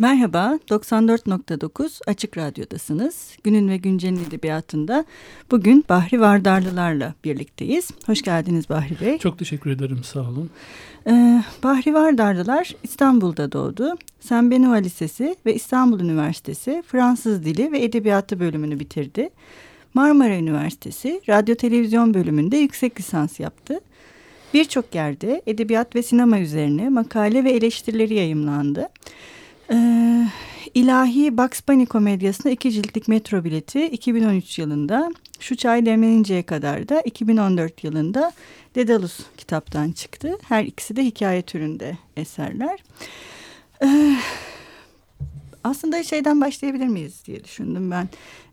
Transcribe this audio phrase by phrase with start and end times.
[0.00, 3.36] Merhaba, 94.9 Açık Radyo'dasınız.
[3.44, 5.04] Günün ve Güncel'in edebiyatında
[5.50, 7.90] bugün Bahri Vardarlılar'la birlikteyiz.
[8.06, 9.18] Hoş geldiniz Bahri Bey.
[9.18, 10.50] Çok teşekkür ederim, sağ olun.
[11.06, 13.94] Ee, Bahri Vardarlılar İstanbul'da doğdu.
[14.20, 19.30] Saint Benoît Lisesi ve İstanbul Üniversitesi Fransız Dili ve Edebiyatı bölümünü bitirdi.
[19.94, 23.80] Marmara Üniversitesi Radyo Televizyon bölümünde yüksek lisans yaptı.
[24.54, 28.88] Birçok yerde edebiyat ve sinema üzerine makale ve eleştirileri yayımlandı.
[29.72, 30.26] Ee,
[30.74, 37.00] İlahi Bugs Bunny komedyasına iki ciltlik metro bileti 2013 yılında, Şu Çay Demleninceye kadar da
[37.00, 38.32] 2014 yılında
[38.74, 40.38] Dedalus kitaptan çıktı.
[40.42, 42.84] Her ikisi de hikaye türünde eserler.
[43.82, 44.16] Ee,
[45.64, 48.08] aslında şeyden başlayabilir miyiz diye düşündüm ben.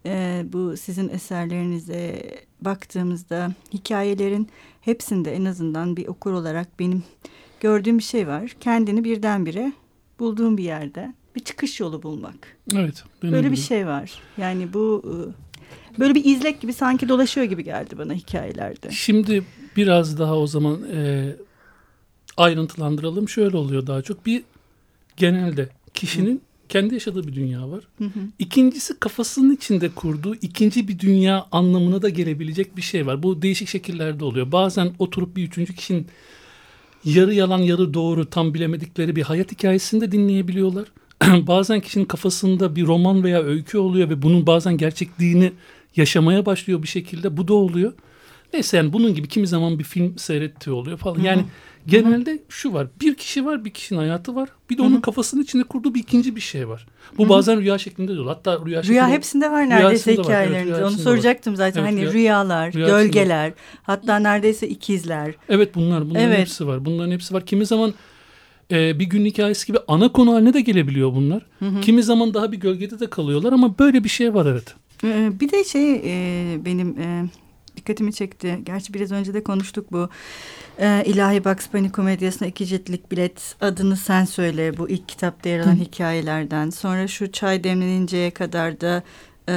[0.06, 2.22] Ee, bu sizin eserlerinize
[2.62, 4.50] baktığımızda hikayelerin
[4.82, 7.04] hepsinde en azından bir okur olarak benim
[7.60, 8.56] gördüğüm bir şey var.
[8.60, 9.72] Kendini birdenbire
[10.20, 12.58] bulduğum bir yerde bir çıkış yolu bulmak.
[12.76, 13.04] Evet.
[13.24, 14.12] Böyle bir şey var.
[14.38, 18.92] Yani bu e, böyle bir izlek gibi sanki dolaşıyor gibi geldi bana hikayelerde.
[18.92, 19.44] Şimdi
[19.78, 21.32] biraz daha o zaman e,
[22.38, 23.30] ayrıntılandıralım.
[23.30, 24.26] Şöyle oluyor daha çok.
[24.26, 24.44] Bir
[25.18, 26.40] genelde kişinin Hı.
[26.70, 27.84] kendi yaşadığı bir dünya var.
[27.98, 28.20] Hı hı.
[28.40, 33.24] İkincisi kafasının içinde kurduğu ikinci bir dünya anlamına da gelebilecek bir şey var.
[33.24, 34.52] Bu değişik şekillerde oluyor.
[34.52, 36.08] Bazen oturup bir üçüncü kişinin
[37.08, 40.86] yarı yalan yarı doğru tam bilemedikleri bir hayat hikayesini de dinleyebiliyorlar.
[41.48, 45.52] bazen kişinin kafasında bir roman veya öykü oluyor ve bunun bazen gerçekliğini
[45.96, 47.38] yaşamaya başlıyor bir şekilde.
[47.38, 47.94] Bu da oluyor.
[48.54, 51.20] Neyse yani bunun gibi kimi zaman bir film seyrettiği oluyor falan.
[51.20, 51.48] Yani Hı-hı.
[51.88, 52.88] genelde şu var.
[53.02, 54.50] Bir kişi var, bir kişinin hayatı var.
[54.70, 55.02] Bir de onun Hı-hı.
[55.02, 56.88] kafasının içinde kurduğu bir ikinci bir şey var.
[57.18, 57.30] Bu Hı-hı.
[57.30, 58.36] bazen rüya şeklinde de oluyor.
[58.36, 59.00] Hatta rüya şeklinde...
[59.00, 60.72] Rüya hepsinde var neredeyse hikayelerinde.
[60.72, 61.58] Evet, Onu soracaktım var.
[61.58, 61.82] zaten.
[61.82, 63.54] Evet, hani rüya, rüyalar, rüya gölgeler,
[63.84, 65.34] hatta neredeyse ikizler.
[65.50, 66.10] Evet bunlar.
[66.10, 66.40] Bunların evet.
[66.40, 66.86] hepsi var.
[66.86, 67.46] Bunların hepsi var.
[67.46, 67.94] Kimi zaman
[68.72, 71.46] e, bir gün hikayesi gibi ana konu haline de gelebiliyor bunlar.
[71.60, 71.82] Hı hı.
[71.82, 74.76] Kimi zaman daha bir gölgede de kalıyorlar ama böyle bir şey var evet.
[75.04, 77.26] Ee, bir de şey e, benim e,
[77.88, 78.60] dikkatimi çekti.
[78.64, 80.10] Gerçi biraz önce de konuştuk bu.
[80.80, 85.60] E, İlahi Bugs Bunny komedyasına iki ciltlik bilet adını sen söyle bu ilk kitapta yer
[85.60, 85.80] alan Hı.
[85.80, 86.70] hikayelerden.
[86.70, 89.04] Sonra şu çay demleninceye kadar da
[89.48, 89.54] e,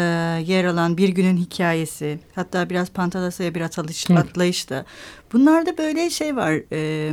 [0.47, 2.19] yer alan bir günün hikayesi.
[2.35, 4.85] Hatta biraz Pantalasa'ya bir atılış, atlayış da.
[5.33, 6.55] Bunlarda böyle şey var.
[6.73, 7.13] E,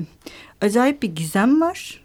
[0.61, 2.03] acayip bir gizem var.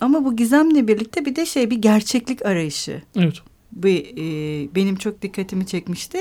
[0.00, 3.02] Ama bu gizemle birlikte bir de şey bir gerçeklik arayışı.
[3.16, 3.34] Evet.
[3.72, 6.18] Bir, e, benim çok dikkatimi çekmişti.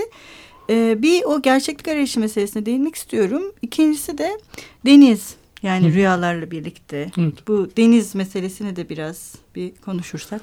[0.70, 3.44] E, bir o gerçeklik arayışı meselesine değinmek istiyorum.
[3.62, 4.38] İkincisi de
[4.86, 5.36] deniz.
[5.64, 5.94] Yani Hı.
[5.94, 7.12] rüyalarla birlikte.
[7.18, 7.48] Evet.
[7.48, 10.42] Bu deniz meselesini de biraz bir konuşursak.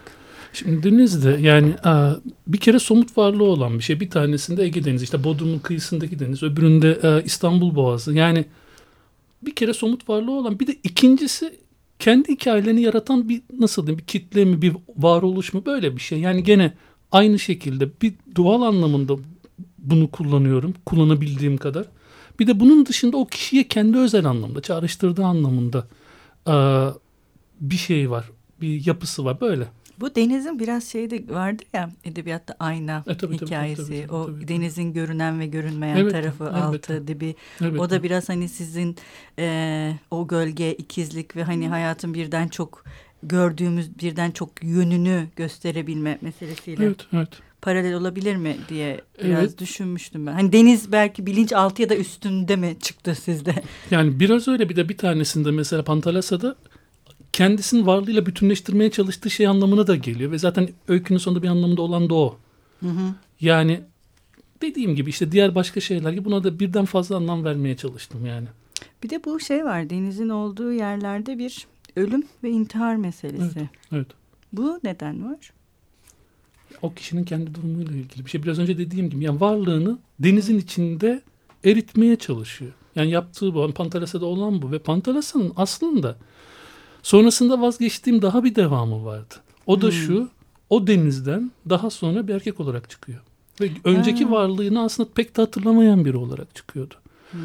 [0.52, 1.74] Şimdi deniz de yani
[2.46, 4.00] bir kere somut varlığı olan bir şey.
[4.00, 6.42] Bir tanesinde Ege Denizi işte Bodrum'un kıyısındaki deniz.
[6.42, 8.14] Öbüründe İstanbul Boğazı.
[8.14, 8.44] Yani
[9.42, 11.54] bir kere somut varlığı olan bir de ikincisi
[11.98, 16.20] kendi hikayelerini yaratan bir nasıl diyeyim bir kitle mi bir varoluş mu böyle bir şey.
[16.20, 16.72] Yani gene
[17.12, 19.16] aynı şekilde bir doğal anlamında
[19.84, 21.86] bunu kullanıyorum kullanabildiğim kadar.
[22.40, 25.86] Bir de bunun dışında o kişiye kendi özel anlamda çağrıştırdığı anlamında
[27.60, 28.30] bir şey var
[28.60, 29.66] bir yapısı var böyle.
[30.00, 33.82] Bu denizin biraz şeyi de vardı ya edebiyatta ayna e, tabii, hikayesi.
[33.82, 34.48] Tabii, tabii, tabii, o tabii.
[34.48, 37.34] denizin görünen ve görünmeyen evet, tarafı evet, altı dibi.
[37.60, 38.96] Evet, o da biraz hani sizin
[39.38, 42.84] e, o gölge ikizlik ve hani hayatın birden çok
[43.22, 46.84] gördüğümüz birden çok yönünü gösterebilme meselesiyle.
[46.84, 47.28] Evet, evet
[47.64, 49.58] paralel olabilir mi diye biraz evet.
[49.58, 50.32] düşünmüştüm ben.
[50.32, 53.54] Hani deniz belki bilinç altı ya da üstünde mi çıktı sizde?
[53.90, 56.56] Yani biraz öyle bir de bir tanesinde mesela Pantalasa'da
[57.32, 60.30] kendisinin varlığıyla bütünleştirmeye çalıştığı şey anlamına da geliyor.
[60.30, 62.38] Ve zaten öykünün sonunda bir anlamında olan da o.
[62.80, 63.14] Hı hı.
[63.40, 63.80] Yani
[64.62, 68.46] dediğim gibi işte diğer başka şeyler gibi buna da birden fazla anlam vermeye çalıştım yani.
[69.02, 73.58] Bir de bu şey var denizin olduğu yerlerde bir ölüm ve intihar meselesi.
[73.58, 74.06] Evet, evet.
[74.52, 75.52] Bu neden var?
[76.82, 78.42] O kişinin kendi durumuyla ilgili bir şey.
[78.42, 81.22] Biraz önce dediğim gibi yani varlığını denizin içinde
[81.64, 82.72] eritmeye çalışıyor.
[82.96, 83.72] Yani yaptığı bu.
[83.72, 84.72] Pantalasa'da olan bu.
[84.72, 86.16] Ve Pantalasa'nın aslında
[87.04, 89.34] Sonrasında vazgeçtiğim daha bir devamı vardı.
[89.66, 89.92] O da hmm.
[89.92, 90.28] şu,
[90.70, 93.20] o denizden daha sonra bir erkek olarak çıkıyor.
[93.60, 94.30] Ve önceki ha.
[94.30, 96.94] varlığını aslında pek de hatırlamayan biri olarak çıkıyordu.
[97.30, 97.40] Hmm.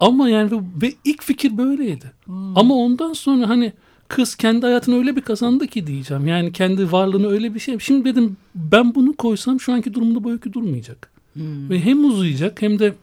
[0.00, 2.12] Ama yani ve ilk fikir böyleydi.
[2.24, 2.58] Hmm.
[2.58, 3.72] Ama ondan sonra hani
[4.12, 6.26] kız kendi hayatını öyle bir kazandı ki diyeceğim.
[6.26, 7.78] Yani kendi varlığını öyle bir şey.
[7.78, 11.10] Şimdi dedim ben bunu koysam şu anki durumda bu öykü durmayacak.
[11.32, 11.70] Hmm.
[11.70, 12.94] Ve hem uzayacak hem de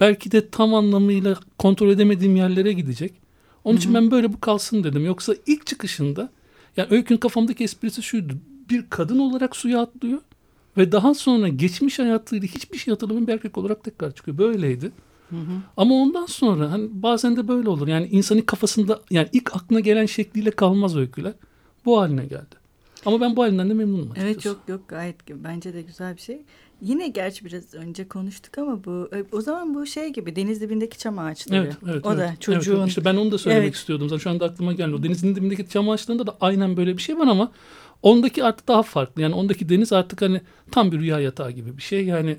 [0.00, 3.12] belki de tam anlamıyla kontrol edemediğim yerlere gidecek.
[3.64, 5.06] Onun için ben böyle bu kalsın dedim.
[5.06, 6.30] Yoksa ilk çıkışında
[6.76, 8.32] yani öykünün kafamdaki esprisi şuydu.
[8.70, 10.20] Bir kadın olarak suya atlıyor
[10.76, 14.38] ve daha sonra geçmiş hayatıyla hiçbir şey hatırlamayan bir erkek olarak tekrar çıkıyor.
[14.38, 14.92] Böyleydi.
[15.30, 15.62] Hı hı.
[15.76, 17.88] Ama ondan sonra hani bazen de böyle olur.
[17.88, 21.32] Yani insanın kafasında yani ilk aklına gelen şekliyle kalmaz öyküler.
[21.84, 22.60] Bu haline geldi.
[23.06, 24.26] Ama ben bu halinden de memnunum açıkçası.
[24.26, 26.42] Evet yok yok gayet bence de güzel bir şey.
[26.82, 30.98] Yine gerçi biraz önce konuştuk ama bu e, o zaman bu şey gibi deniz dibindeki
[30.98, 31.62] çam ağaçları.
[31.62, 32.18] Evet, evet, o evet.
[32.18, 32.78] da çocuğun.
[32.78, 33.74] Evet, işte ben onu da söylemek Evet.
[33.74, 34.08] istiyordum.
[34.08, 34.94] Zaten şu anda aklıma geldi.
[34.94, 37.52] O denizin dibindeki çam ağaçlarında da aynen böyle bir şey var ama
[38.02, 39.22] ondaki artık daha farklı.
[39.22, 40.40] Yani ondaki deniz artık hani
[40.70, 42.04] tam bir rüya yatağı gibi bir şey.
[42.04, 42.36] Yani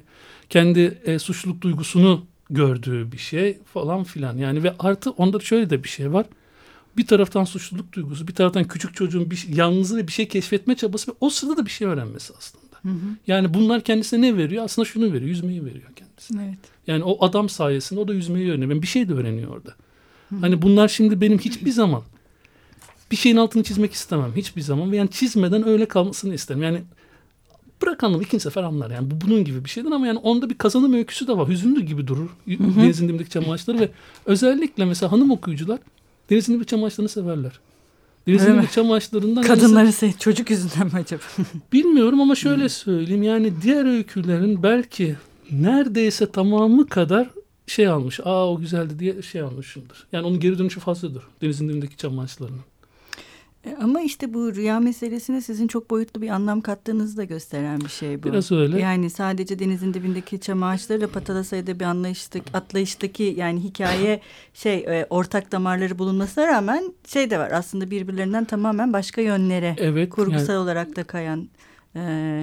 [0.49, 4.38] kendi e, suçluluk duygusunu gördüğü bir şey falan filan.
[4.38, 6.25] Yani ve artı onda şöyle de bir şey var.
[6.98, 11.12] Bir taraftan suçluluk duygusu, bir taraftan küçük çocuğun bir şey- yalnızlığı bir şey keşfetme çabası
[11.12, 12.77] ve o sırada da bir şey öğrenmesi aslında.
[12.81, 13.15] Hı hı.
[13.27, 14.63] Yani bunlar kendisine ne veriyor?
[14.63, 16.45] Aslında şunu veriyor, yüzmeyi veriyor kendisine.
[16.45, 16.57] Evet.
[16.88, 18.81] Yani o adam sayesinde o da yüzmeyi öğreniyor.
[18.81, 19.75] Bir şey de öğreniyor orada.
[20.42, 22.03] Hani bunlar şimdi benim hiçbir zaman
[23.12, 24.31] bir şeyin altını çizmek istemem.
[24.36, 24.94] Hiçbir zaman.
[24.94, 26.63] Yani çizmeden öyle kalmasını isterim.
[26.63, 26.81] Yani
[27.81, 28.91] bırak anlamı ikinci sefer anlar.
[28.91, 31.49] Yani bu bunun gibi bir şeydir ama yani onda bir kazanım öyküsü de var.
[31.49, 32.29] Hüzünlü gibi durur.
[32.47, 33.89] Denizin dibindeki çam ağaçları ve
[34.25, 35.79] özellikle mesela hanım okuyucular
[36.29, 37.59] denizin dibindeki çam ağaçlarını severler.
[38.27, 41.21] Denizin dibindeki çam ağaçlarından Kadınları sev çocuk yüzünden mi acaba?
[41.73, 45.15] Bilmiyorum ama şöyle söyleyeyim yani diğer öykülerin belki
[45.51, 47.29] neredeyse tamamı kadar
[47.67, 48.19] şey almış.
[48.23, 50.07] Aa o güzeldi diye şey almışımdır.
[50.11, 51.23] Yani onun geri dönüşü fazladır.
[51.41, 52.57] Denizin dibindeki çam ağaçlarının.
[52.57, 52.70] E,
[53.81, 58.23] Ama işte bu rüya meselesine sizin çok boyutlu bir anlam kattığınızı da gösteren bir şey
[58.23, 58.27] bu.
[58.27, 58.79] Biraz öyle.
[58.79, 64.21] Yani sadece denizin dibindeki çam ağaçlarıyla Patalasay'da bir anlayıştaki, atlayıştaki yani hikaye
[64.53, 70.09] şey e, ortak damarları bulunmasına rağmen şey de var aslında birbirlerinden tamamen başka yönlere Evet.
[70.09, 71.49] kurgusal yani olarak da kayan
[71.95, 71.99] e,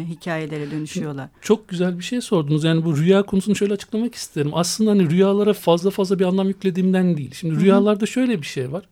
[0.09, 1.29] hikayelere dönüşüyorlar.
[1.41, 2.65] çok güzel bir şey sordunuz.
[2.65, 4.51] Yani bu rüya konusunu şöyle açıklamak isterim.
[4.55, 7.35] Aslında hani rüyalara fazla fazla bir anlam yüklediğimden değil.
[7.35, 7.63] Şimdi Hı hı.
[7.63, 8.89] rüyalarda şöyle bir şey var.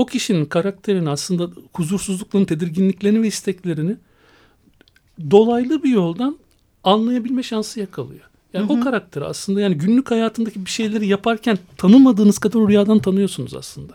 [0.00, 3.96] O kişinin karakterini aslında huzursuzluklarını, tedirginliklerini ve isteklerini
[5.30, 6.38] dolaylı bir yoldan
[6.84, 8.30] anlayabilme şansı yakalıyor.
[8.52, 8.80] Yani Hı hı.
[8.80, 13.92] o karakteri aslında yani günlük hayatındaki bir şeyleri yaparken tanımadığınız kadar o rüyadan tanıyorsunuz aslında.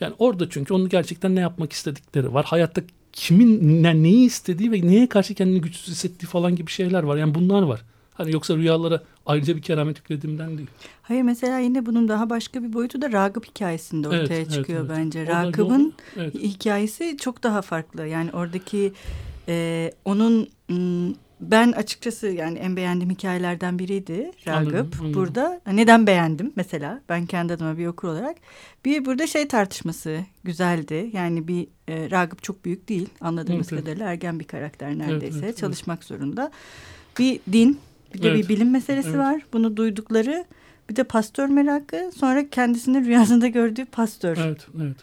[0.00, 2.44] Yani orada çünkü onun gerçekten ne yapmak istedikleri var.
[2.44, 2.82] Hayatta
[3.12, 7.16] kimin ne, neyi istediği ve neye karşı kendini güçsüz hissettiği falan gibi şeyler var.
[7.16, 7.80] Yani bunlar var.
[8.14, 10.68] Hani yoksa rüyalara ayrıca bir keramet yüklediğimden değil.
[11.02, 14.80] Hayır mesela yine bunun daha başka bir boyutu da Ragıp hikayesinde ortaya Evet, evet, çıkıyor
[14.80, 14.90] evet.
[14.98, 15.26] bence.
[15.26, 16.34] Da Ragıp'ın evet.
[16.34, 18.06] hikayesi çok daha farklı.
[18.06, 18.92] Yani oradaki
[19.48, 20.48] e, onun
[21.40, 24.74] ben açıkçası yani en beğendiğim hikayelerden biriydi Ragıp.
[24.74, 25.14] Anladım, anladım.
[25.14, 28.36] Burada neden beğendim mesela ben kendi adıma bir okur olarak.
[28.84, 31.10] Bir burada şey tartışması güzeldi.
[31.12, 33.84] Yani bir e, Ragıp çok büyük değil anladığımız Evet, evet.
[33.84, 35.56] kadarıyla ergen bir karakter neredeyse evet, evet.
[35.56, 36.50] çalışmak zorunda.
[37.18, 37.78] Bir din
[38.14, 39.18] bir de Evet, bir bilim meselesi evet.
[39.18, 39.42] var.
[39.52, 40.44] Bunu duydukları
[40.90, 44.36] bir de pastör merakı sonra kendisini rüyasında gördüğü pastör.
[44.36, 44.96] Evet, evet.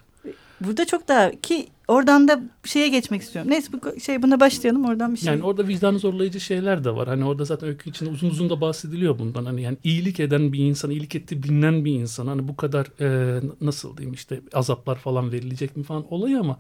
[0.62, 3.52] Burada çok daha ki oradan da şeye geçmek istiyorum.
[3.52, 5.34] Neyse bu şey buna başlayalım oradan bir şey.
[5.34, 7.08] Yani orada vicdanı zorlayıcı şeyler de var.
[7.08, 9.46] Hani orada zaten öykü içinde uzun uzun da bahsediliyor bundan.
[9.46, 12.28] Hani yani iyilik eden bir insan, iyilik ettiği bilinen bir insan.
[12.28, 16.60] Hani bu kadar e, nasıl diyeyim işte azaplar falan verilecek mi falan olayı ama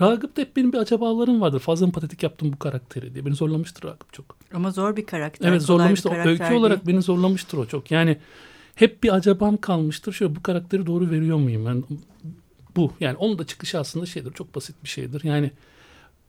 [0.00, 1.60] Ragıp'ta hep benim bir acabalarım vardır.
[1.60, 3.26] Fazla mı patetik yaptım bu karakteri diye.
[3.26, 4.36] Beni zorlamıştır Ragıp çok.
[4.54, 5.48] Ama zor bir karakter.
[5.48, 6.10] Evet zorlamıştır.
[6.10, 6.60] Karakter Öykü değil.
[6.60, 7.90] olarak beni zorlamıştır o çok.
[7.90, 8.18] Yani
[8.74, 10.12] hep bir acabam kalmıştır.
[10.12, 11.66] Şöyle bu karakteri doğru veriyor muyum?
[11.66, 11.84] Ben
[12.76, 12.92] bu.
[13.00, 14.32] Yani onun da çıkışı aslında şeydir.
[14.32, 15.24] Çok basit bir şeydir.
[15.24, 15.50] Yani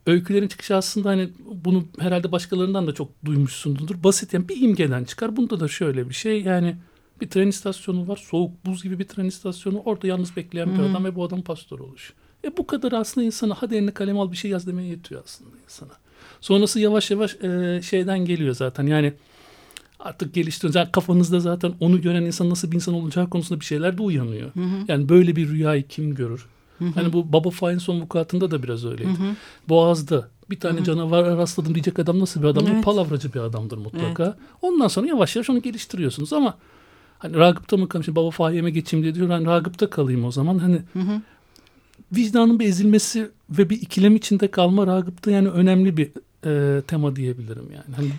[0.05, 4.03] öykülerin çıkışı aslında hani bunu herhalde başkalarından da çok duymuşsundur.
[4.03, 5.35] Basit yani bir imgeden çıkar.
[5.35, 6.75] Bunda da şöyle bir şey yani
[7.21, 8.23] bir tren istasyonu var.
[8.31, 9.81] Soğuk buz gibi bir tren istasyonu.
[9.85, 10.89] Orada yalnız bekleyen bir Hı.
[10.91, 12.13] adam ve bu adam pastör oluşu.
[12.47, 15.49] E bu kadar aslında insana hadi eline kalem al bir şey yaz demeye yetiyor aslında
[15.65, 15.91] insana.
[16.41, 18.87] Sonrası yavaş yavaş e, şeyden geliyor zaten.
[18.87, 19.13] Yani
[19.99, 20.73] artık geliştiriyor.
[20.73, 24.51] Zaten kafanızda zaten onu gören insan nasıl bir insan olacağı konusunda bir şeyler de uyanıyor.
[24.53, 26.45] Hı hı, Yani böyle bir rüyayı kim görür?
[26.79, 29.09] hı hı, Hani bu Baba Fahin son vukuatında da biraz öyleydi.
[29.09, 29.35] hı hı.
[29.69, 30.85] Boğaz'da bir tane Hı hı.
[30.85, 32.71] canavar rastladım diyecek adam nasıl bir adamdır?
[32.71, 32.83] Evet.
[32.83, 34.37] Palavracı bir adamdır mutlaka.
[34.61, 36.57] Ondan sonra yavaş yavaş onu geliştiriyorsunuz ama
[37.19, 38.03] hani Ragıp'ta mı kalayım?
[38.03, 39.29] Şimdi Baba Fahim'e geçeyim diye diyor.
[39.29, 40.57] Ben Ragıp'ta kalayım o zaman.
[40.59, 41.21] Hani Hı hı.
[42.11, 46.11] Vicdanın bir ezilmesi ve bir ikilem içinde kalma Ragıp'ta yani önemli bir
[46.45, 47.95] e, tema diyebilirim yani.
[47.95, 48.09] Hani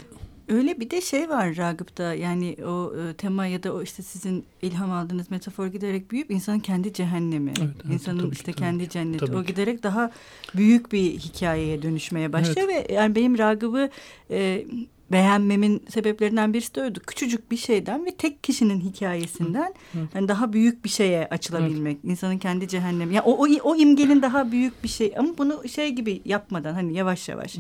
[0.49, 4.45] Öyle bir de şey var Ragıp'ta yani o e, tema ya da o işte sizin
[4.63, 7.53] ilham aldığınız metafor giderek büyüyüp insanın kendi cehennemi.
[7.61, 9.27] Evet, evet, insanın tabii ki, işte tabii kendi ki, cenneti.
[9.27, 9.47] tabii o ki.
[9.47, 10.11] giderek daha
[10.55, 13.91] büyük bir hikayeye dönüşmeye başlıyor ve yani benim Ragıp'ı
[14.31, 14.67] e,
[15.13, 17.01] beğenmemin sebeplerinden birisi de oydu.
[17.07, 20.09] Küçücük bir şeyden ve tek kişinin hikayesinden Hı, hı.
[20.15, 21.99] yani daha büyük bir şeye açılabilmek.
[22.05, 23.15] insanın kendi cehennemi.
[23.15, 26.95] Ya o, o o imgenin daha büyük bir şey ama bunu şey gibi yapmadan hani
[26.95, 27.57] yavaş yavaş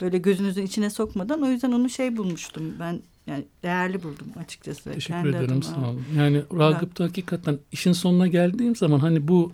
[0.00, 4.84] böyle gözünüzün içine sokmadan o yüzden onu şey bulmuştum ben yani değerli buldum açıkçası.
[4.92, 5.62] Teşekkür kendi ederim adıma.
[5.62, 6.02] sağ olun.
[6.16, 9.52] Yani Ragıp'ta hakikaten işin sonuna geldiğim zaman hani bu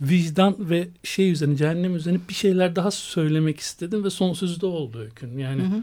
[0.00, 4.66] vicdan ve şey üzerine cehennem üzerine bir şeyler daha söylemek istedim ve son sözü de
[4.66, 5.38] oldu öykünün.
[5.38, 5.82] Yani Hı hı.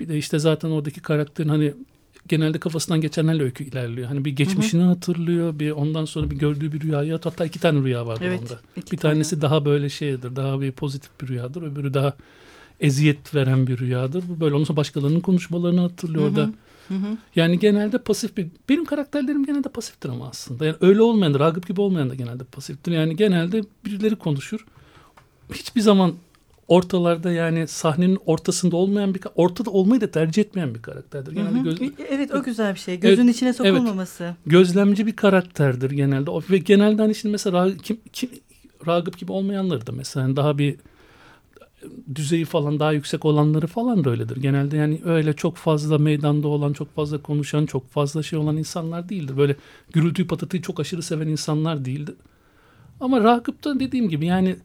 [0.00, 1.74] Bir de işte zaten oradaki karakterin hani
[2.28, 4.08] genelde kafasından geçenlerle öykü ilerliyor.
[4.08, 4.88] Hani bir geçmişini hı hı.
[4.88, 8.60] hatırlıyor, bir ondan sonra bir gördüğü bir rüyayı hatta iki tane rüya var evet, onda.
[8.76, 9.00] Bir tane.
[9.14, 12.16] tanesi daha böyle şeydir, daha bir pozitif bir rüyadır, öbürü daha
[12.80, 14.24] eziyet veren bir rüyadır.
[14.28, 16.52] Bu böyle ondan sonra başkalarının konuşmalarını hatırlıyor da.
[17.36, 18.46] Yani genelde pasif bir...
[18.68, 20.66] Benim karakterlerim genelde pasiftir ama aslında.
[20.66, 22.92] Yani öyle olmayan da, Ragıp gibi olmayan da genelde pasiftir.
[22.92, 24.66] Yani genelde birileri konuşur.
[25.52, 26.14] Hiçbir zaman
[26.68, 31.32] ortalarda yani sahnenin ortasında olmayan bir ortada olmayı da tercih etmeyen bir karakterdir.
[31.32, 31.78] Genelde göz,
[32.10, 33.00] evet o güzel bir şey.
[33.00, 34.24] Gözün evet, içine sokulmaması.
[34.24, 36.30] Evet, gözlemci bir karakterdir genelde.
[36.50, 38.30] Ve genelde hani şimdi mesela kim, kim,
[38.86, 40.76] Ragıp gibi olmayanları da mesela hani daha bir
[42.14, 44.36] düzeyi falan daha yüksek olanları falan da öyledir.
[44.36, 49.08] Genelde yani öyle çok fazla meydanda olan, çok fazla konuşan, çok fazla şey olan insanlar
[49.08, 49.36] değildir.
[49.36, 49.56] Böyle
[49.92, 52.14] gürültüyü patatayı çok aşırı seven insanlar değildir.
[53.00, 54.56] Ama Ragıp da dediğim gibi yani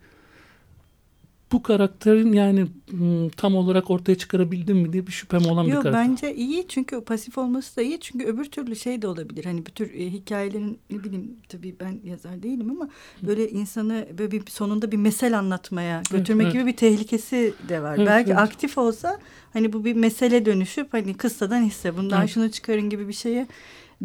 [1.51, 5.73] bu karakterin yani hmm, tam olarak ortaya çıkarabildim mi diye bir şüphem olan Yok, bir
[5.73, 6.09] karakter.
[6.09, 9.45] Bence iyi çünkü pasif olması da iyi çünkü öbür türlü şey de olabilir.
[9.45, 12.89] Hani bu tür e, hikayelerin ne bileyim tabii ben yazar değilim ama
[13.21, 17.95] böyle insanı böyle bir sonunda bir mesel anlatmaya götürmek evet, gibi bir tehlikesi de var.
[17.97, 18.41] Evet, Belki evet.
[18.41, 19.19] aktif olsa
[19.53, 22.29] hani bu bir mesele dönüşüp hani kıssadan hisse bundan evet.
[22.29, 23.47] şunu çıkarın gibi bir şeye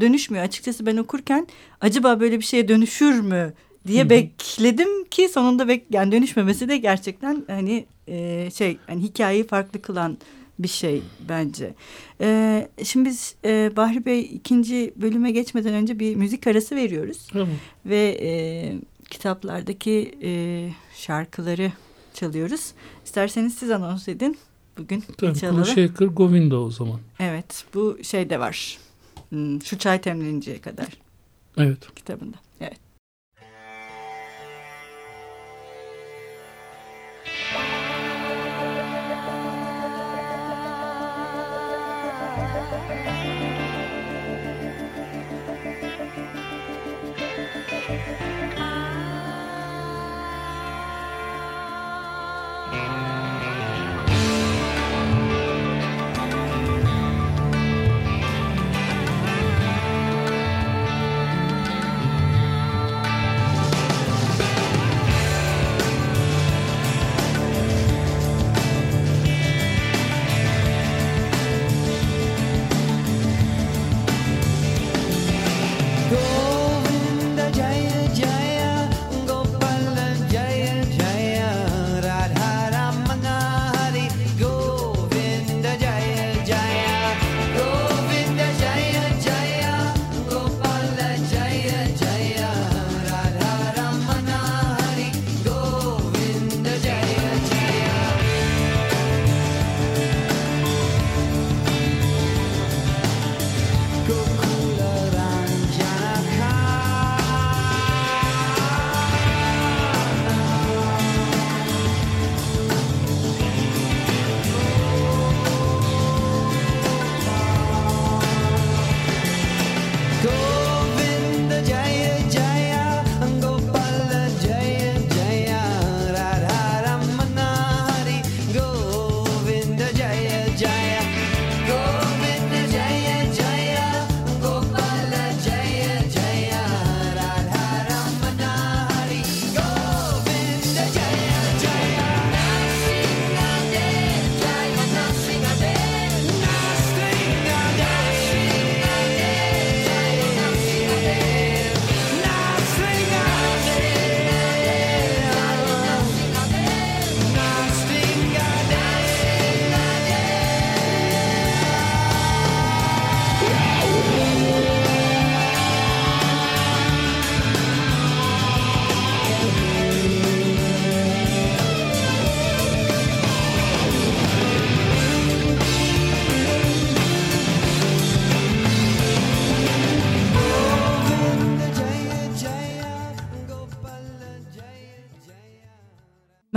[0.01, 0.45] dönüşmüyor.
[0.45, 1.47] Açıkçası ben okurken
[1.81, 3.55] acaba böyle bir şeye dönüşür mü
[3.87, 4.11] diye Hı-hı.
[4.11, 10.19] bekledim ki sonunda bek yani dönüşmemesi de gerçekten hani e, şey hani hikayeyi farklı kılan
[10.59, 11.75] bir şey bence.
[12.21, 17.29] E, şimdi biz e, Bahri Bey ikinci bölüme geçmeden önce bir müzik arası veriyoruz.
[17.33, 17.49] Hı-hı.
[17.87, 18.31] Ve e,
[19.11, 20.31] kitaplardaki e,
[20.95, 21.73] şarkıları
[22.15, 22.73] çalıyoruz.
[23.05, 24.39] İsterseniz siz anons edin.
[24.79, 25.65] Bugün Tabii.
[25.65, 27.01] Shaker Govinda o zaman.
[27.19, 28.79] Evet bu şey de var.
[29.29, 30.89] Hmm, şu çay temleninceye kadar.
[31.57, 31.95] Evet.
[31.97, 32.46] Kitabında.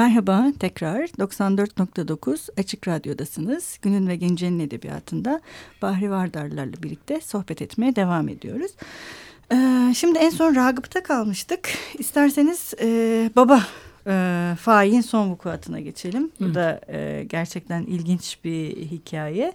[0.09, 3.77] Merhaba tekrar 94.9 Açık Radyo'dasınız.
[3.81, 5.41] Günün ve Gence'nin edebiyatında
[5.81, 8.71] Bahri Vardarlar'la birlikte sohbet etmeye devam ediyoruz.
[9.51, 11.69] Ee, şimdi en son Ragıp'ta kalmıştık.
[11.97, 13.63] İsterseniz e, baba
[14.07, 16.31] e, Faik'in son vukuatına geçelim.
[16.39, 19.53] Bu da e, gerçekten ilginç bir hikaye.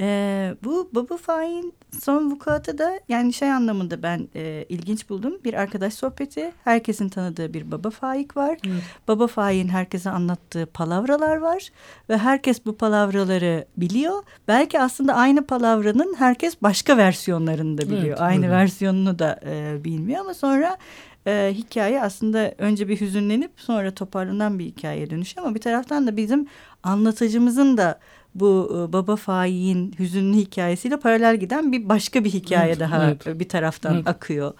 [0.00, 5.34] Ee, bu Baba Faik'in son vukuatı da yani şey anlamında ben e, ilginç buldum.
[5.44, 6.52] Bir arkadaş sohbeti.
[6.64, 8.58] Herkesin tanıdığı bir Baba Faik var.
[8.66, 8.82] Evet.
[9.08, 11.68] Baba Faik'in herkese anlattığı palavralar var.
[12.08, 14.22] Ve herkes bu palavraları biliyor.
[14.48, 18.02] Belki aslında aynı palavranın herkes başka versiyonlarını da biliyor.
[18.02, 18.50] Evet, aynı öyle.
[18.50, 20.78] versiyonunu da e, bilmiyor ama sonra
[21.26, 26.16] e, hikaye aslında önce bir hüzünlenip sonra toparlanan bir hikayeye dönüşüyor ama bir taraftan da
[26.16, 26.46] bizim
[26.82, 27.98] anlatıcımızın da
[28.34, 33.40] bu e, baba faik'in hüzünlü hikayesiyle paralel giden bir başka bir hikaye evet, daha evet.
[33.40, 34.08] bir taraftan evet.
[34.08, 34.54] akıyor.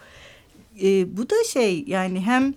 [0.83, 2.53] E, bu da şey yani hem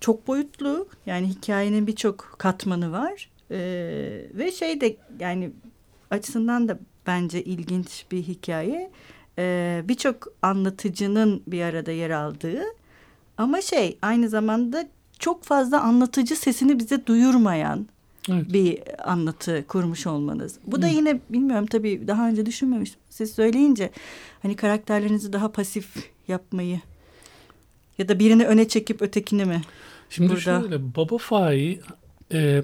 [0.00, 3.58] çok boyutlu yani hikayenin birçok katmanı var e,
[4.34, 5.50] ve şey de yani
[6.10, 8.90] açısından da bence ilginç bir hikaye.
[9.38, 12.62] E, birçok anlatıcının bir arada yer aldığı
[13.38, 14.88] ama şey aynı zamanda
[15.18, 17.86] çok fazla anlatıcı sesini bize duyurmayan
[18.34, 18.52] evet.
[18.52, 18.78] bir
[19.10, 20.58] anlatı kurmuş olmanız.
[20.66, 23.00] Bu da yine bilmiyorum tabii daha önce düşünmemiştim.
[23.10, 23.90] Siz söyleyince
[24.42, 26.80] hani karakterlerinizi daha pasif yapmayı
[27.98, 29.62] ya da birini öne çekip ötekini mi?
[30.10, 30.40] Şimdi burada?
[30.40, 31.80] şöyle Baba Fai
[32.32, 32.62] e,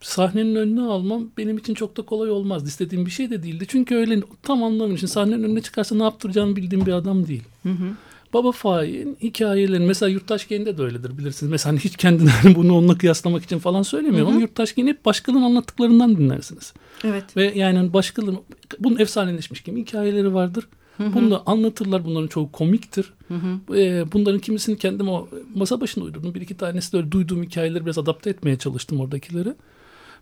[0.00, 2.68] sahnenin önüne almam benim için çok da kolay olmazdı.
[2.68, 3.64] İstediğim bir şey de değildi.
[3.68, 7.42] Çünkü öyle tam anlamı için sahnenin önüne çıkarsa ne yaptıracağını bildiğim bir adam değil.
[7.62, 7.94] Hı hı.
[8.32, 11.50] Baba Faik'in hikayelerini mesela Yurttaş Gen'de de öyledir bilirsiniz.
[11.50, 14.34] Mesela hani hiç kendini bunu onunla kıyaslamak için falan söylemiyorum hı hı.
[14.34, 16.72] ama Yurttaş Gen'i hep başkalarının anlattıklarından dinlersiniz.
[17.04, 17.36] Evet.
[17.36, 18.40] Ve yani başkalarının
[18.78, 20.68] bunun efsaneleşmiş gibi hikayeleri vardır.
[21.14, 22.04] Bunu da anlatırlar.
[22.04, 23.12] Bunların çoğu komiktir.
[23.28, 23.76] Hı hı.
[23.76, 26.34] Ee, bunların kimisini kendim o masa başında uydurdum.
[26.34, 29.54] Bir iki tanesi de öyle duyduğum hikayeleri biraz adapte etmeye çalıştım oradakileri.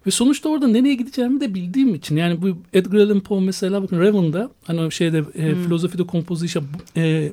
[0.06, 2.16] Ve sonuçta orada nereye gideceğimi de bildiğim için.
[2.16, 5.72] Yani bu Edgar Allan Poe mesela bakın Raven'da hani şeyde e, hmm.
[5.72, 6.64] Of Composition
[6.96, 7.32] e,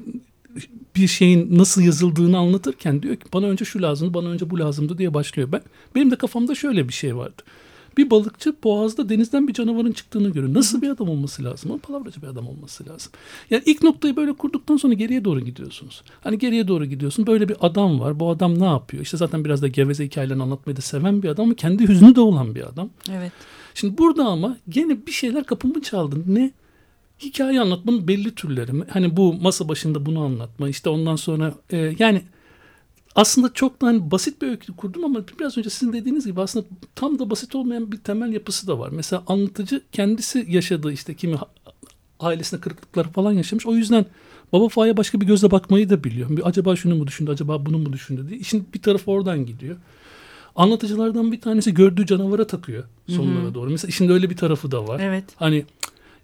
[0.95, 4.97] bir şeyin nasıl yazıldığını anlatırken diyor ki bana önce şu lazımdı, bana önce bu lazımdı
[4.97, 5.51] diye başlıyor.
[5.51, 5.61] Ben
[5.95, 7.41] benim de kafamda şöyle bir şey vardı.
[7.97, 10.53] Bir balıkçı boğazda denizden bir canavarın çıktığını görüyor.
[10.53, 11.71] Nasıl bir adam olması lazım?
[11.71, 13.11] O palavracı bir adam olması lazım.
[13.49, 16.03] Yani ilk noktayı böyle kurduktan sonra geriye doğru gidiyorsunuz.
[16.21, 17.27] Hani geriye doğru gidiyorsun.
[17.27, 18.19] Böyle bir adam var.
[18.19, 19.03] Bu adam ne yapıyor?
[19.03, 22.21] İşte zaten biraz da geveze hikayelerini anlatmayı da seven bir adam ama kendi hüznü de
[22.21, 22.89] olan bir adam.
[23.11, 23.31] Evet.
[23.73, 26.15] Şimdi burada ama gene bir şeyler kapımı çaldı.
[26.27, 26.51] Ne?
[27.21, 28.71] Hikaye anlatmanın belli türleri.
[28.89, 32.21] Hani bu masa başında bunu anlatma işte ondan sonra e, yani
[33.15, 36.65] aslında çok da hani basit bir öykü kurdum ama biraz önce sizin dediğiniz gibi aslında
[36.95, 38.89] tam da basit olmayan bir temel yapısı da var.
[38.89, 41.37] Mesela anlatıcı kendisi yaşadığı işte kimi
[42.19, 43.65] ailesine kırıklıkları falan yaşamış.
[43.65, 44.05] O yüzden
[44.53, 46.29] baba Fa'ya başka bir gözle bakmayı da biliyor.
[46.29, 48.39] Bir, acaba şunu mu düşündü, acaba bunu mu düşündü diye.
[48.39, 49.77] İşin bir tarafı oradan gidiyor.
[50.55, 53.53] Anlatıcılardan bir tanesi gördüğü canavara takıyor sonlara Hı-hı.
[53.53, 53.69] doğru.
[53.69, 54.99] Mesela işin öyle bir tarafı da var.
[54.99, 55.25] Evet.
[55.35, 55.65] Hani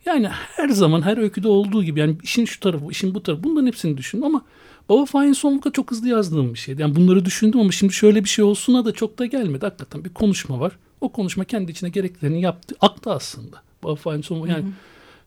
[0.06, 3.68] yani her zaman her öyküde olduğu gibi yani işin şu tarafı, işin bu tarafı bunların
[3.68, 4.42] hepsini düşündüm ama
[4.90, 6.82] Baba Fahin Sonluk'a çok hızlı yazdığım bir şeydi.
[6.82, 9.66] Yani bunları düşündüm ama şimdi şöyle bir şey olsuna da çok da gelmedi.
[9.66, 10.72] Hakikaten bir konuşma var.
[11.02, 12.76] O konuşma kendi içine gereklerini yaptı.
[12.82, 13.62] Aktı aslında.
[13.84, 14.72] Baba Fahin Sonluk yani hı hı.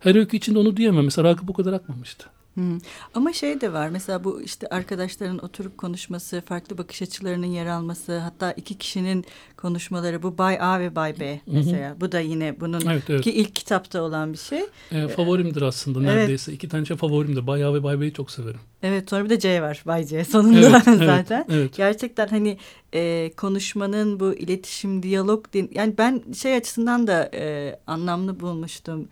[0.00, 1.04] her öykü içinde onu diyemem.
[1.04, 2.26] Mesela Ragıp o kadar akmamıştı.
[2.54, 2.78] Hmm.
[3.14, 8.18] Ama şey de var mesela bu işte arkadaşların oturup konuşması, farklı bakış açılarının yer alması,
[8.18, 9.24] hatta iki kişinin
[9.56, 11.90] konuşmaları bu Bay A ve Bay B mesela.
[11.90, 12.00] Hı hı.
[12.00, 13.24] Bu da yine bunun evet, evet.
[13.24, 14.62] ki ilk kitapta olan bir şey.
[14.92, 16.50] E, favorimdir aslında neredeyse.
[16.50, 16.56] Evet.
[16.56, 17.46] İki tane şey favorimdir.
[17.46, 18.60] Bay A ve Bay B'yi çok severim.
[18.82, 21.44] Evet sonra bir de C var Bay C sonunda evet, zaten.
[21.48, 21.76] Evet, evet.
[21.76, 22.58] Gerçekten hani
[22.94, 29.08] e, konuşmanın bu iletişim, diyalog yani ben şey açısından da e, anlamlı bulmuştum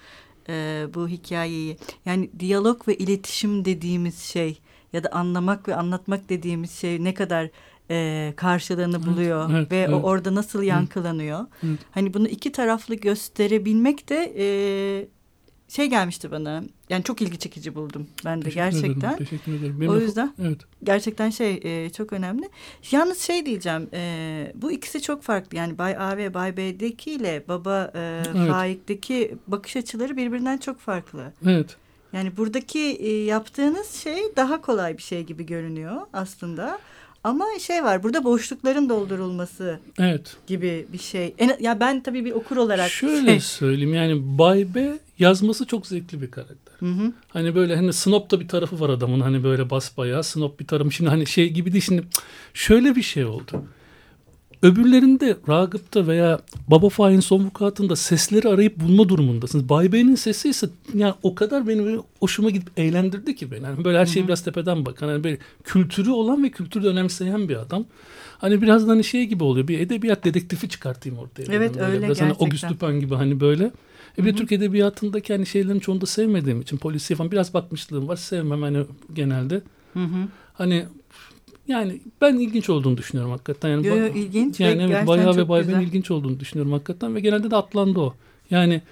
[0.48, 1.76] e, bu hikayeyi.
[2.06, 4.58] Yani diyalog ve iletişim dediğimiz şey
[4.92, 7.50] ya da anlamak ve anlatmak dediğimiz şey ne kadar
[7.90, 9.94] e, karşılığını buluyor evet, ve evet.
[9.94, 11.46] o orada nasıl yankılanıyor.
[11.62, 11.78] Evet.
[11.90, 14.44] Hani bunu iki taraflı gösterebilmek de e,
[15.72, 16.62] şey gelmişti bana.
[16.88, 19.08] Yani çok ilgi çekici buldum ben de teşekkür gerçekten.
[19.08, 19.80] Ederim, teşekkür ederim.
[19.80, 20.58] Benim o yüzden evet.
[20.84, 22.48] gerçekten şey e, çok önemli.
[22.90, 23.88] Yalnız şey diyeceğim.
[23.92, 25.56] E, bu ikisi çok farklı.
[25.56, 28.50] Yani Bay A ve Bay B'deki ile Baba e, evet.
[28.50, 31.32] Faik'teki bakış açıları birbirinden çok farklı.
[31.46, 31.76] Evet.
[32.12, 36.78] Yani buradaki e, yaptığınız şey daha kolay bir şey gibi görünüyor aslında.
[37.24, 40.36] Ama şey var burada boşlukların doldurulması evet.
[40.46, 41.34] gibi bir şey.
[41.38, 42.90] En, ya ben tabii bir okur olarak.
[42.90, 43.40] Şöyle şey...
[43.40, 46.74] söyleyeyim yani Bay B yazması çok zevkli bir karakter.
[46.78, 47.12] Hı hı.
[47.28, 50.90] Hani böyle hani snob da bir tarafı var adamın hani böyle basbayağı snob bir tarafı.
[50.90, 52.04] Şimdi hani şey gibi değil şimdi
[52.54, 53.64] şöyle bir şey oldu.
[54.62, 59.68] Öbürlerinde Ragıp'ta veya Baba Fahin son vukuatında sesleri arayıp bulma durumundasınız.
[59.68, 63.64] Bay Bey'in sesi ise yani o kadar beni hoşuma gidip eğlendirdi ki beni.
[63.64, 67.56] Yani böyle her şeyi biraz tepeden bakan, hani böyle kültürü olan ve kültürü önemseyen bir
[67.56, 67.84] adam.
[68.38, 69.68] Hani biraz hani şey gibi oluyor.
[69.68, 71.44] Bir edebiyat dedektifi çıkartayım ortaya.
[71.52, 72.26] Evet öyle biraz gerçekten.
[72.26, 73.70] Hani Auguste Dupin gibi hani böyle.
[74.18, 78.08] E bir de Türk edebiyatındaki hani şeylerin çoğunu da sevmediğim için polisiye falan biraz bakmışlığım
[78.08, 78.16] var.
[78.16, 79.62] Sevmem hani genelde.
[79.92, 80.28] Hı hı.
[80.52, 80.86] Hani
[81.68, 83.68] yani ben ilginç olduğunu düşünüyorum hakikaten.
[83.68, 87.20] Yani yo, yo, ilginç yani evet, bayağı ve bayağı ben ilginç olduğunu düşünüyorum hakikaten ve
[87.20, 88.14] genelde de atlandı o.
[88.50, 88.82] Yani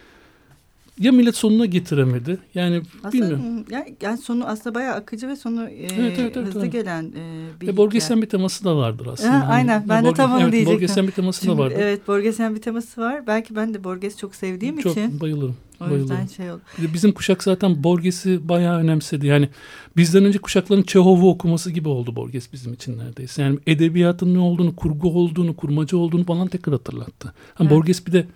[1.01, 2.39] ya millet sonuna getiremedi.
[2.55, 3.65] Yani aslında, bilmiyorum.
[3.71, 6.73] Yani, yani sonu aslında bayağı akıcı ve sonu e, Evet, evet, evet, hızlı evet.
[6.73, 9.49] gelen e, bir Ve Borges'in bir teması da vardır aslında.
[9.49, 9.85] Ha, aynen.
[9.89, 10.75] Ben de tam onu evet, diyecektim.
[10.77, 11.77] Borges'in bir teması da Şimdi, vardır.
[11.79, 13.27] Evet Borges'in bir teması var.
[13.27, 15.21] Belki ben de Borges çok sevdiğim Çok için.
[15.21, 15.57] bayılırım.
[15.81, 16.01] O bayılırım.
[16.01, 16.61] yüzden şey oldu.
[16.79, 19.27] Bizim kuşak zaten Borges'i bayağı önemsedi.
[19.27, 19.49] Yani
[19.97, 23.43] bizden önce kuşakların Çehov'u okuması gibi oldu Borges bizim için neredeyse.
[23.43, 27.29] Yani edebiyatın ne olduğunu, kurgu olduğunu, kurmaca olduğunu falan tekrar hatırlattı.
[27.29, 27.35] Ha,
[27.65, 27.71] Evet.
[27.71, 28.27] Borges bir de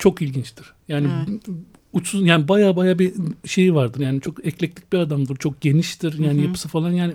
[0.00, 0.72] çok ilginçtir.
[0.88, 1.46] Yani Evet.
[1.92, 3.12] uçsuz yani baya baya bir
[3.44, 4.00] şeyi vardır.
[4.00, 5.36] Yani çok eklektik bir adamdır.
[5.36, 6.46] Çok geniştir yani Hı hı.
[6.46, 7.14] yapısı falan yani.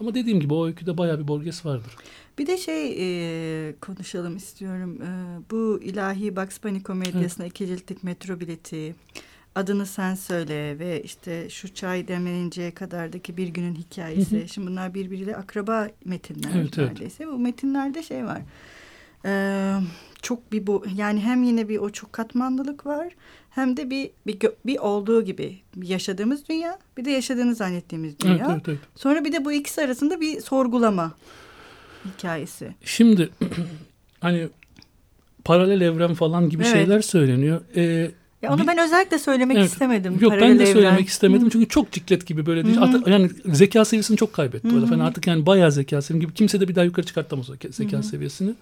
[0.00, 1.96] Ama dediğim gibi o öyküde baya bir Borges vardır.
[2.38, 5.02] Bir de şey e, konuşalım istiyorum.
[5.02, 5.10] E,
[5.50, 8.94] bu ilahi Bugs Bunny komedyasına iki ciltlik metro bileti,
[9.54, 14.40] adını sen söyle ve işte şu çay demleninceye kadardaki bir günün hikayesi.
[14.40, 14.48] Hı hı.
[14.48, 16.90] Şimdi bunlar birbiriyle akraba metinler Evet, evet.
[16.92, 17.26] neredeyse.
[17.26, 18.42] Bu metinlerde şey var.
[19.24, 19.30] E,
[20.22, 23.08] çok bir bu yani hem yine bir o çok katmanlılık var
[23.50, 28.34] hem de bir bir, bir olduğu gibi yaşadığımız dünya bir de yaşadığını zannettiğimiz dünya.
[28.36, 28.78] Evet, evet, evet.
[28.96, 31.12] Sonra bir de bu ikisi arasında bir sorgulama
[32.04, 32.74] hikayesi.
[32.84, 33.28] Şimdi
[34.20, 34.48] hani
[35.44, 36.72] paralel evren falan gibi Evet.
[36.72, 37.60] şeyler söyleniyor.
[37.76, 38.10] Ee,
[38.42, 39.70] Ya onu Bir- ben özellikle söylemek Evet.
[39.70, 40.18] istemedim.
[40.20, 40.72] Yok ben de evren.
[40.72, 41.50] söylemek istemedim Hı.
[41.50, 42.76] çünkü çok ciklet gibi böyle değil.
[42.76, 44.68] Hatta yani zeka seviyesini çok kaybetti.
[44.68, 47.54] Hı falan artık yani bayağı zeka seviyesi gibi kimse de bir daha yukarı çıkartamaz o
[47.70, 48.02] zeka hı.
[48.02, 48.54] seviyesini.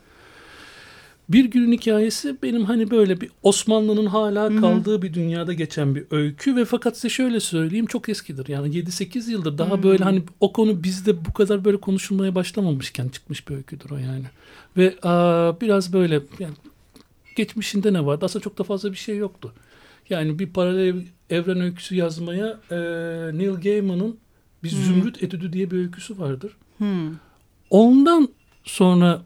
[1.28, 4.60] Bir günün hikayesi benim hani böyle bir Osmanlı'nın hala Hı hı.
[4.60, 8.48] kaldığı bir dünyada geçen bir öykü ve fakat size şöyle söyleyeyim çok eskidir.
[8.48, 9.82] Yani 7-8 yıldır daha Hı.
[9.82, 14.24] böyle hani o konu bizde bu kadar böyle konuşulmaya başlamamışken çıkmış bir öyküdür o yani.
[14.76, 16.54] Ve aa, biraz böyle yani
[17.37, 18.24] geçmişinde ne vardı?
[18.24, 19.52] Aslında çok da fazla bir şey yoktu.
[20.10, 20.94] Yani bir paralel
[21.30, 22.76] evren öyküsü yazmaya e,
[23.38, 24.16] Neil Gaiman'ın
[24.64, 24.78] bir Hmm.
[24.78, 26.52] Zümrüt Etüdü diye bir öyküsü vardır.
[26.78, 27.10] Hmm.
[27.70, 28.28] Ondan
[28.64, 29.22] sonra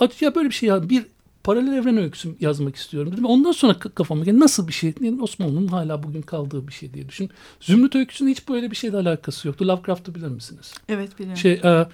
[0.00, 1.06] "At ya böyle bir şey ya bir
[1.44, 3.24] paralel evren öyküsü yazmak istiyorum dedim.
[3.24, 4.94] Ondan sonra kafama geldi nasıl bir şey?
[5.00, 7.30] Yani Osmanlı'nın hala bugün kaldığı bir şey diye düşün.
[7.60, 9.68] Zümrüt öyküsünün hiç böyle bir şeyle alakası yoktu.
[9.68, 10.74] Lovecraft'ı bilir misiniz?
[10.88, 11.36] Evet biliyorum.
[11.36, 11.86] Şey, e,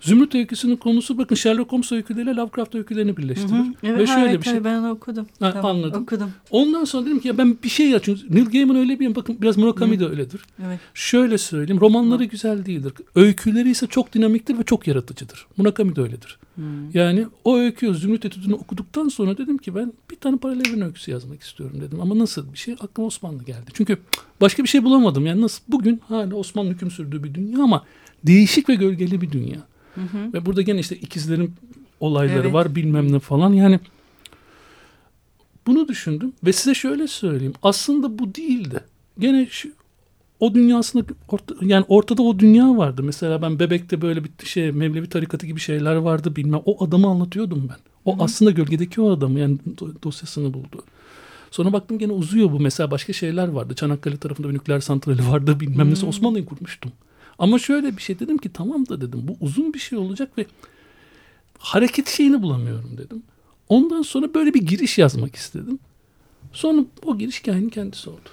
[0.00, 3.58] Zümrüt öyküsünün konusu bakın Sherlock Holmes öyküleriyle Lovecraft öykülerini Hı birleştirir.
[3.58, 3.64] hı.
[3.82, 4.64] Evet, Ve şöyle evet, bir şey.
[4.64, 5.26] ben onu okudum.
[5.40, 6.02] Ha, Tamam, anladım.
[6.02, 6.30] Okudum.
[6.50, 8.20] Ondan sonra dedim ki ya ben bir şey açayım.
[8.30, 10.40] Neil Gaiman öyle bir bakın biraz Murakami de öyledir.
[10.66, 10.80] Evet.
[10.94, 12.92] Şöyle söyleyeyim romanları güzel değildir.
[13.14, 15.46] Öyküleri ise çok dinamiktir ve çok yaratıcıdır.
[15.56, 16.38] Murakami de öyledir.
[16.58, 16.90] Hmm.
[16.94, 21.10] Yani o öykü Zümrüt Etüdü'nü okuduktan sonra dedim ki ben bir tane paralel evren öyküsü
[21.10, 22.00] yazmak istiyorum dedim.
[22.00, 22.74] Ama nasıl bir şey?
[22.74, 23.70] Aklıma Osmanlı geldi.
[23.74, 23.98] Çünkü
[24.40, 25.26] başka bir şey bulamadım.
[25.26, 27.84] Yani nasıl bugün hala Osmanlı hüküm sürdüğü bir dünya ama
[28.24, 29.58] değişik ve gölgeli bir dünya.
[29.94, 30.32] Hı hı.
[30.32, 31.54] Ve burada gene işte ikizlerin
[32.00, 32.52] olayları Evet.
[32.52, 33.52] var bilmem ne falan.
[33.52, 33.80] Yani
[35.66, 37.54] bunu düşündüm ve size şöyle söyleyeyim.
[37.62, 38.80] Aslında bu değildi.
[39.18, 39.68] Gene şu,
[40.40, 43.02] o dünyasında orta, yani ortada o dünya vardı.
[43.02, 46.60] Mesela ben bebekte böyle bir şey Mevlevi tarikatı gibi şeyler vardı bilmem.
[46.64, 47.76] O adamı anlatıyordum ben.
[48.04, 50.84] O Hı aslında gölgedeki o adamı yani do- dosyasını buldu.
[51.50, 52.60] Sonra baktım gene uzuyor bu.
[52.60, 53.74] Mesela başka şeyler vardı.
[53.74, 55.96] Çanakkale tarafında bir nükleer santrali vardı bilmem.
[55.96, 56.08] Hmm.
[56.08, 56.92] Osmanlı'yı kurmuştum.
[57.38, 60.46] Ama şöyle bir şey dedim ki tamam da dedim bu uzun bir şey olacak ve
[61.58, 63.22] hareket şeyini bulamıyorum dedim.
[63.68, 65.78] Ondan sonra böyle bir giriş yazmak istedim.
[66.52, 68.28] Sonra o giriş hikayenin kendisi oldu.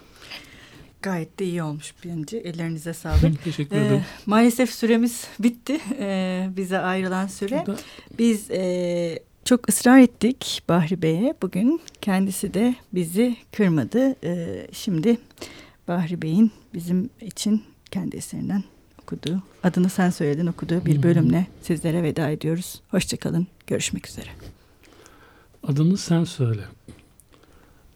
[1.01, 2.37] Gayet de iyi olmuş bence.
[2.37, 3.43] Ellerinize sağlık.
[3.43, 4.03] Teşekkür Ee, ederim.
[4.25, 5.79] maalesef süremiz bitti.
[5.99, 7.63] Ee, bize ayrılan süre.
[7.67, 7.79] Burada-
[8.19, 11.81] Biz e, çok ısrar ettik Bahri Bey'e bugün.
[12.01, 14.15] Kendisi de bizi kırmadı.
[14.23, 15.17] Ee, şimdi
[15.87, 18.63] Bahri Bey'in bizim için kendi eserinden
[19.01, 21.03] okuduğu, adını sen söyledin okuduğu bir Hmm.
[21.03, 22.81] bölümle sizlere veda ediyoruz.
[22.91, 23.47] Hoşçakalın.
[23.67, 24.29] Görüşmek üzere.
[25.63, 26.61] Adını sen söyle.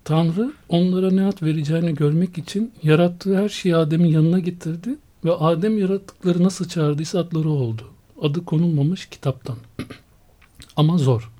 [0.09, 4.95] Tanrı onlara ne ad vereceğini görmek için yarattığı her şeyi Adem'in yanına getirdi
[5.25, 7.83] ve Adem yarattıkları nasıl çağırdıysa adları oldu.
[8.21, 9.57] Adı konulmamış kitaptan.
[10.75, 11.31] Ama zor.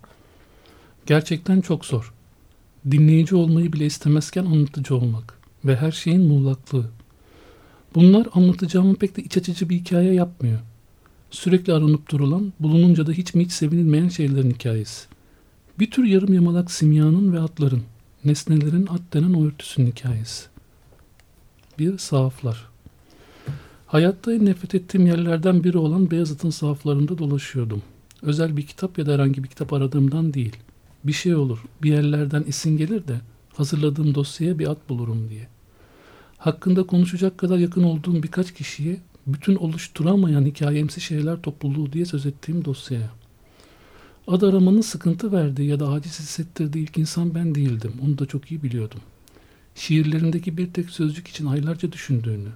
[1.05, 2.13] Gerçekten çok zor.
[2.91, 6.86] Dinleyici olmayı bile istemezken anlatıcı olmak ve her şeyin muğlaklığı.
[7.95, 10.60] Bunlar anlatacağımın pek de iç açıcı bir hikaye yapmıyor.
[11.32, 15.08] Sürekli aranıp durulan, bulununca da hiç mi hiç sevinilmeyen şeylerin hikayesi.
[15.79, 17.84] Bir tür yarım yamalak simyanın ve atların,
[18.25, 20.45] nesnelerin at denen örtüsünün hikayesi.
[21.79, 22.69] Bir sahaflar.
[23.88, 27.82] Hayatta en nefret ettiğim yerlerden biri olan Beyazıt'ın sahaflarında dolaşıyordum.
[28.21, 30.55] Özel bir kitap ya da herhangi bir kitap aradığımdan değil.
[31.03, 33.21] Bir şey olur, bir yerlerden isim gelir de
[33.53, 35.47] hazırladığım dosyaya bir at bulurum diye.
[36.38, 42.65] Hakkında konuşacak kadar yakın olduğum birkaç kişiye bütün oluşturamayan hikayemsi şeyler topluluğu diye söz ettiğim
[42.65, 43.10] dosyaya.
[44.30, 47.94] Ad aramanın sıkıntı verdiği ya da aciz hissettirdiği ilk insan ben değildim.
[48.06, 49.00] Onu da çok iyi biliyordum.
[49.76, 52.50] Şiirlerindeki bir tek sözcük için aylarca düşündüğünü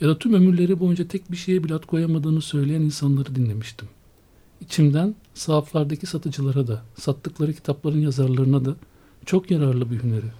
[0.00, 3.88] ya da tüm ömürleri boyunca tek bir şeye bile ad koyamadığını söyleyen insanları dinlemiştim.
[4.60, 8.76] İçimden sahaflardaki satıcılara da, sattıkları kitapların yazarlarına da
[9.26, 10.30] çok yararlı bir hüneri,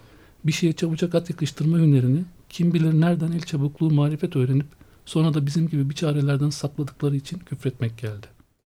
[0.45, 4.67] bir şeye çabucak at yakıştırma hünerini kim bilir nereden el çabukluğu marifet öğrenip
[5.07, 8.34] sonra da bizim gibi bir çarelerden sakladıkları için küfretmek geldi.